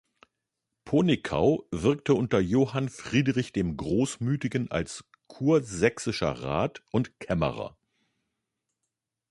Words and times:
Ponickau 0.83 1.67
wirkte 1.69 2.15
unter 2.15 2.39
Johann 2.39 2.89
Friedrich 2.89 3.53
dem 3.53 3.77
Großmütigen 3.77 4.71
als 4.71 5.03
kursächsischer 5.27 6.41
Rat 6.41 6.81
und 6.89 7.19
Kämmerer. 7.19 7.77